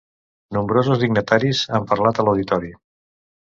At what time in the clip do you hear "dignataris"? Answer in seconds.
1.03-1.61